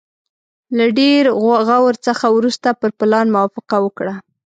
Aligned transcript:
له 0.77 0.85
ډېر 0.99 1.23
غور 1.75 1.93
څخه 2.07 2.25
وروسته 2.37 2.69
پر 2.79 2.89
پلان 2.99 3.27
موافقه 3.35 3.77
وکړه. 3.81 4.13